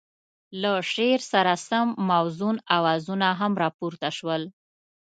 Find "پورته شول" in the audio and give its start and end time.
3.77-4.43